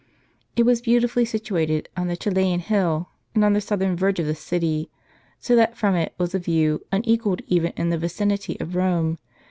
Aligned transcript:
It 0.55 0.63
was 0.65 0.81
beautifully 0.81 1.25
situated 1.25 1.87
on 1.95 2.07
the 2.07 2.17
Coelian 2.17 2.61
hill, 2.61 3.09
and 3.35 3.45
on 3.45 3.53
the 3.53 3.61
southern 3.61 3.95
verge 3.95 4.19
of 4.19 4.25
the 4.25 4.33
city; 4.33 4.89
so 5.37 5.55
that 5.55 5.77
from 5.77 5.93
it 5.93 6.15
was 6.17 6.33
a 6.33 6.39
view^ 6.39 6.79
unequalled 6.91 7.43
even 7.45 7.71
in 7.77 7.91
the 7.91 7.99
vicinity 7.99 8.57
of 8.59 8.73
Rome. 8.75 9.19